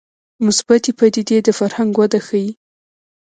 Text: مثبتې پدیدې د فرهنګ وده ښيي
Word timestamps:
مثبتې 0.45 0.91
پدیدې 0.99 1.37
د 1.43 1.49
فرهنګ 1.59 1.91
وده 1.97 2.19
ښيي 2.27 2.49